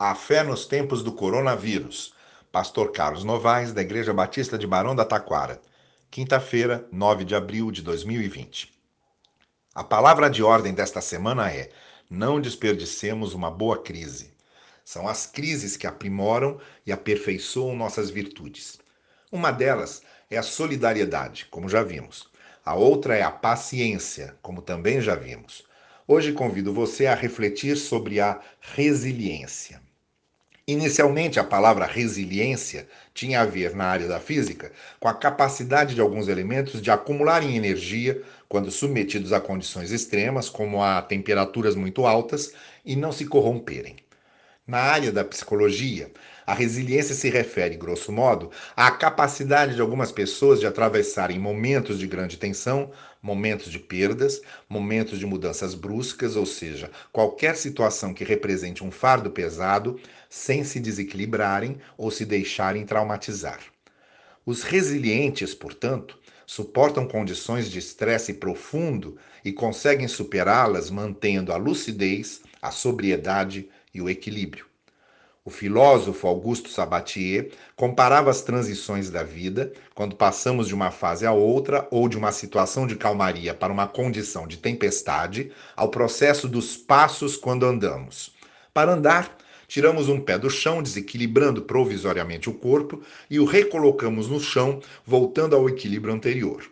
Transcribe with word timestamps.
A 0.00 0.14
fé 0.14 0.44
nos 0.44 0.64
tempos 0.64 1.02
do 1.02 1.10
coronavírus. 1.10 2.14
Pastor 2.52 2.92
Carlos 2.92 3.24
Novaes, 3.24 3.72
da 3.72 3.80
Igreja 3.82 4.14
Batista 4.14 4.56
de 4.56 4.64
Barão 4.64 4.94
da 4.94 5.04
Taquara. 5.04 5.60
Quinta-feira, 6.08 6.86
9 6.92 7.24
de 7.24 7.34
abril 7.34 7.72
de 7.72 7.82
2020. 7.82 8.72
A 9.74 9.82
palavra 9.82 10.30
de 10.30 10.40
ordem 10.40 10.72
desta 10.72 11.00
semana 11.00 11.50
é: 11.50 11.70
não 12.08 12.40
desperdicemos 12.40 13.34
uma 13.34 13.50
boa 13.50 13.82
crise. 13.82 14.32
São 14.84 15.08
as 15.08 15.26
crises 15.26 15.76
que 15.76 15.84
aprimoram 15.84 16.60
e 16.86 16.92
aperfeiçoam 16.92 17.74
nossas 17.74 18.08
virtudes. 18.08 18.78
Uma 19.32 19.50
delas 19.50 20.00
é 20.30 20.38
a 20.38 20.44
solidariedade, 20.44 21.46
como 21.50 21.68
já 21.68 21.82
vimos. 21.82 22.30
A 22.64 22.76
outra 22.76 23.16
é 23.16 23.22
a 23.24 23.32
paciência, 23.32 24.36
como 24.42 24.62
também 24.62 25.00
já 25.00 25.16
vimos. 25.16 25.66
Hoje 26.06 26.32
convido 26.32 26.72
você 26.72 27.06
a 27.06 27.16
refletir 27.16 27.76
sobre 27.76 28.20
a 28.20 28.40
resiliência. 28.60 29.87
Inicialmente, 30.68 31.40
a 31.40 31.44
palavra 31.44 31.84
resiliência 31.86 32.86
tinha 33.14 33.40
a 33.40 33.44
ver, 33.46 33.74
na 33.74 33.86
área 33.86 34.06
da 34.06 34.20
física, 34.20 34.70
com 35.00 35.08
a 35.08 35.14
capacidade 35.14 35.94
de 35.96 36.00
alguns 36.00 36.28
elementos 36.28 36.80
de 36.80 36.90
acumularem 36.92 37.56
energia 37.56 38.22
quando 38.48 38.70
submetidos 38.70 39.32
a 39.32 39.40
condições 39.40 39.90
extremas, 39.90 40.48
como 40.50 40.80
a 40.82 41.02
temperaturas 41.02 41.74
muito 41.74 42.06
altas, 42.06 42.52
e 42.84 42.94
não 42.94 43.10
se 43.10 43.24
corromperem. 43.26 43.96
Na 44.68 44.80
área 44.80 45.10
da 45.10 45.24
psicologia, 45.24 46.12
a 46.46 46.52
resiliência 46.52 47.14
se 47.14 47.30
refere, 47.30 47.74
grosso 47.74 48.12
modo, 48.12 48.50
à 48.76 48.90
capacidade 48.90 49.74
de 49.74 49.80
algumas 49.80 50.12
pessoas 50.12 50.60
de 50.60 50.66
atravessarem 50.66 51.38
momentos 51.38 51.98
de 51.98 52.06
grande 52.06 52.36
tensão, 52.36 52.90
momentos 53.22 53.72
de 53.72 53.78
perdas, 53.78 54.42
momentos 54.68 55.18
de 55.18 55.24
mudanças 55.24 55.74
bruscas, 55.74 56.36
ou 56.36 56.44
seja, 56.44 56.90
qualquer 57.10 57.56
situação 57.56 58.12
que 58.12 58.24
represente 58.24 58.84
um 58.84 58.90
fardo 58.90 59.30
pesado, 59.30 59.98
sem 60.28 60.62
se 60.62 60.78
desequilibrarem 60.78 61.78
ou 61.96 62.10
se 62.10 62.26
deixarem 62.26 62.84
traumatizar. 62.84 63.60
Os 64.44 64.62
resilientes, 64.62 65.54
portanto, 65.54 66.18
suportam 66.46 67.08
condições 67.08 67.70
de 67.70 67.78
estresse 67.78 68.34
profundo 68.34 69.16
e 69.42 69.50
conseguem 69.50 70.08
superá-las 70.08 70.90
mantendo 70.90 71.54
a 71.54 71.56
lucidez, 71.56 72.42
a 72.60 72.70
sobriedade 72.70 73.70
e 73.94 74.00
o 74.00 74.08
equilíbrio. 74.08 74.66
O 75.48 75.50
filósofo 75.50 76.26
Augusto 76.26 76.68
Sabatier 76.68 77.52
comparava 77.74 78.30
as 78.30 78.42
transições 78.42 79.08
da 79.08 79.22
vida, 79.22 79.72
quando 79.94 80.14
passamos 80.14 80.68
de 80.68 80.74
uma 80.74 80.90
fase 80.90 81.24
a 81.24 81.32
outra 81.32 81.88
ou 81.90 82.06
de 82.06 82.18
uma 82.18 82.32
situação 82.32 82.86
de 82.86 82.96
calmaria 82.96 83.54
para 83.54 83.72
uma 83.72 83.88
condição 83.88 84.46
de 84.46 84.58
tempestade, 84.58 85.50
ao 85.74 85.88
processo 85.88 86.46
dos 86.46 86.76
passos 86.76 87.34
quando 87.34 87.64
andamos. 87.64 88.34
Para 88.74 88.92
andar, 88.92 89.34
tiramos 89.66 90.10
um 90.10 90.20
pé 90.20 90.38
do 90.38 90.50
chão, 90.50 90.82
desequilibrando 90.82 91.62
provisoriamente 91.62 92.50
o 92.50 92.52
corpo, 92.52 93.02
e 93.30 93.40
o 93.40 93.46
recolocamos 93.46 94.28
no 94.28 94.38
chão, 94.38 94.82
voltando 95.06 95.56
ao 95.56 95.66
equilíbrio 95.66 96.12
anterior. 96.12 96.62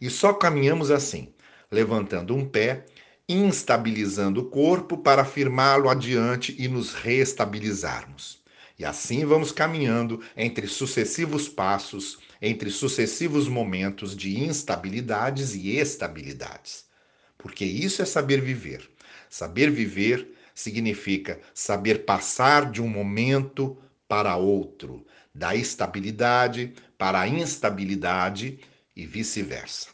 E 0.00 0.08
só 0.08 0.32
caminhamos 0.32 0.90
assim, 0.90 1.28
levantando 1.70 2.34
um 2.34 2.48
pé 2.48 2.86
instabilizando 3.28 4.42
o 4.42 4.44
corpo 4.50 4.98
para 4.98 5.24
firmá-lo 5.24 5.88
adiante 5.88 6.54
e 6.58 6.68
nos 6.68 6.92
reestabilizarmos. 6.92 8.42
E 8.78 8.84
assim 8.84 9.24
vamos 9.24 9.52
caminhando 9.52 10.20
entre 10.36 10.66
sucessivos 10.66 11.48
passos, 11.48 12.18
entre 12.42 12.70
sucessivos 12.70 13.48
momentos 13.48 14.16
de 14.16 14.38
instabilidades 14.40 15.54
e 15.54 15.76
estabilidades. 15.76 16.84
Porque 17.38 17.64
isso 17.64 18.02
é 18.02 18.04
saber 18.04 18.40
viver. 18.40 18.90
Saber 19.30 19.70
viver 19.70 20.34
significa 20.54 21.40
saber 21.54 22.04
passar 22.04 22.70
de 22.70 22.82
um 22.82 22.88
momento 22.88 23.76
para 24.08 24.36
outro, 24.36 25.06
da 25.34 25.54
estabilidade 25.54 26.74
para 26.98 27.20
a 27.20 27.28
instabilidade 27.28 28.58
e 28.94 29.06
vice-versa. 29.06 29.88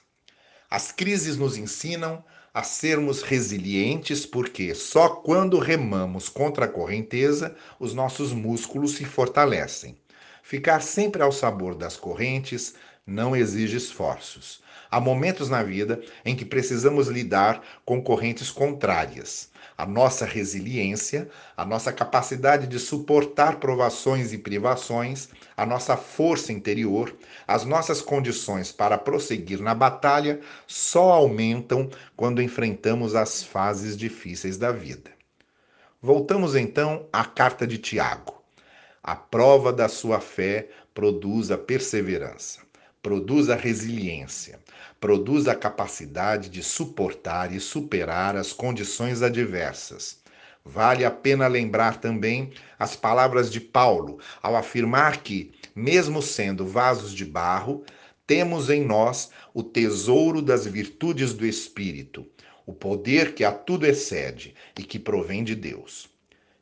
As 0.68 0.92
crises 0.92 1.36
nos 1.36 1.56
ensinam 1.56 2.24
a 2.52 2.62
sermos 2.62 3.22
resilientes, 3.22 4.26
porque 4.26 4.74
só 4.74 5.08
quando 5.08 5.58
remamos 5.58 6.28
contra 6.28 6.64
a 6.64 6.68
correnteza 6.68 7.54
os 7.78 7.94
nossos 7.94 8.32
músculos 8.32 8.92
se 8.92 9.04
fortalecem. 9.04 9.96
Ficar 10.42 10.80
sempre 10.80 11.22
ao 11.22 11.32
sabor 11.32 11.74
das 11.74 11.96
correntes 11.96 12.74
não 13.06 13.34
exige 13.34 13.76
esforços. 13.76 14.62
Há 14.90 15.00
momentos 15.00 15.48
na 15.48 15.62
vida 15.62 16.00
em 16.24 16.34
que 16.34 16.44
precisamos 16.44 17.06
lidar 17.06 17.62
com 17.84 18.02
correntes 18.02 18.50
contrárias. 18.50 19.50
A 19.78 19.86
nossa 19.86 20.26
resiliência, 20.26 21.28
a 21.56 21.64
nossa 21.64 21.92
capacidade 21.92 22.66
de 22.66 22.78
suportar 22.78 23.60
provações 23.60 24.32
e 24.32 24.38
privações, 24.38 25.28
a 25.56 25.64
nossa 25.64 25.96
força 25.96 26.52
interior, 26.52 27.14
as 27.46 27.64
nossas 27.64 28.02
condições 28.02 28.72
para 28.72 28.98
prosseguir 28.98 29.60
na 29.60 29.74
batalha 29.74 30.40
só 30.66 31.12
aumentam 31.12 31.88
quando 32.16 32.42
enfrentamos 32.42 33.14
as 33.14 33.42
fases 33.42 33.96
difíceis 33.96 34.58
da 34.58 34.72
vida. 34.72 35.10
Voltamos 36.02 36.56
então 36.56 37.06
à 37.12 37.24
carta 37.24 37.66
de 37.66 37.78
Tiago. 37.78 38.39
A 39.02 39.16
prova 39.16 39.72
da 39.72 39.88
sua 39.88 40.20
fé 40.20 40.68
produz 40.94 41.50
a 41.50 41.58
perseverança 41.58 42.70
produz 43.02 43.48
a 43.48 43.56
resiliência, 43.56 44.58
produz 45.00 45.48
a 45.48 45.54
capacidade 45.54 46.48
de 46.50 46.62
suportar 46.62 47.52
e 47.52 47.58
superar 47.58 48.36
as 48.36 48.52
condições 48.52 49.22
adversas. 49.22 50.18
Vale 50.62 51.04
a 51.04 51.10
pena 51.10 51.46
lembrar 51.46 51.98
também 51.98 52.52
as 52.78 52.94
palavras 52.94 53.50
de 53.50 53.60
Paulo 53.60 54.18
ao 54.42 54.54
afirmar 54.54 55.22
que, 55.22 55.52
mesmo 55.74 56.20
sendo 56.20 56.66
vasos 56.66 57.14
de 57.14 57.24
barro, 57.24 57.82
temos 58.26 58.68
em 58.68 58.84
nós 58.84 59.30
o 59.54 59.62
tesouro 59.62 60.42
das 60.42 60.66
virtudes 60.66 61.32
do 61.32 61.46
Espírito, 61.46 62.26
o 62.66 62.74
poder 62.74 63.34
que 63.34 63.42
a 63.42 63.50
tudo 63.50 63.86
excede 63.86 64.54
e 64.78 64.82
que 64.82 64.98
provém 64.98 65.42
de 65.42 65.54
Deus. 65.54 66.08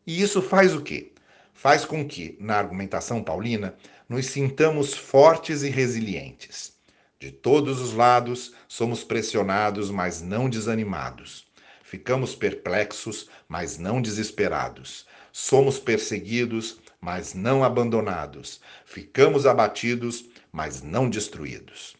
E 0.06 0.22
isso 0.22 0.40
faz 0.40 0.74
o 0.74 0.80
quê? 0.80 1.12
Faz 1.60 1.84
com 1.84 2.06
que, 2.06 2.36
na 2.38 2.54
argumentação 2.54 3.20
paulina, 3.20 3.74
nos 4.08 4.26
sintamos 4.26 4.94
fortes 4.94 5.64
e 5.64 5.68
resilientes. 5.68 6.72
De 7.18 7.32
todos 7.32 7.80
os 7.80 7.92
lados, 7.92 8.54
somos 8.68 9.02
pressionados, 9.02 9.90
mas 9.90 10.22
não 10.22 10.48
desanimados. 10.48 11.48
Ficamos 11.82 12.36
perplexos, 12.36 13.28
mas 13.48 13.76
não 13.76 14.00
desesperados. 14.00 15.04
Somos 15.32 15.80
perseguidos, 15.80 16.78
mas 17.00 17.34
não 17.34 17.64
abandonados. 17.64 18.60
Ficamos 18.86 19.44
abatidos, 19.44 20.26
mas 20.52 20.80
não 20.80 21.10
destruídos. 21.10 21.96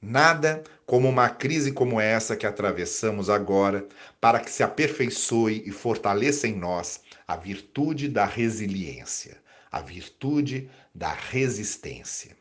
Nada 0.00 0.62
como 0.86 1.08
uma 1.08 1.28
crise 1.28 1.72
como 1.72 2.00
essa 2.00 2.36
que 2.36 2.46
atravessamos 2.46 3.28
agora, 3.28 3.86
para 4.20 4.40
que 4.40 4.50
se 4.50 4.62
aperfeiçoe 4.62 5.62
e 5.66 5.70
fortaleça 5.70 6.46
em 6.48 6.54
nós 6.54 7.00
a 7.26 7.36
virtude 7.36 8.08
da 8.08 8.24
resiliência 8.24 9.36
a 9.70 9.80
virtude 9.80 10.70
da 10.94 11.12
resistência. 11.12 12.36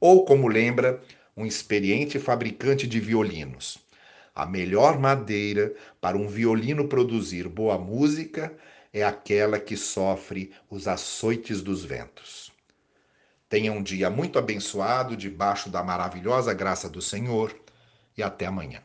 Ou, 0.00 0.24
como 0.24 0.48
lembra 0.48 1.00
um 1.36 1.46
experiente 1.46 2.18
fabricante 2.18 2.86
de 2.86 2.98
violinos, 2.98 3.78
a 4.34 4.46
melhor 4.46 4.98
madeira 4.98 5.74
para 6.00 6.16
um 6.16 6.26
violino 6.26 6.88
produzir 6.88 7.48
boa 7.48 7.78
música 7.78 8.56
é 8.92 9.04
aquela 9.04 9.58
que 9.58 9.76
sofre 9.76 10.52
os 10.68 10.88
açoites 10.88 11.60
dos 11.62 11.84
ventos. 11.84 12.49
Tenha 13.50 13.72
um 13.72 13.82
dia 13.82 14.08
muito 14.08 14.38
abençoado 14.38 15.16
debaixo 15.16 15.68
da 15.68 15.82
maravilhosa 15.82 16.54
graça 16.54 16.88
do 16.88 17.02
Senhor 17.02 17.52
e 18.16 18.22
até 18.22 18.46
amanhã. 18.46 18.80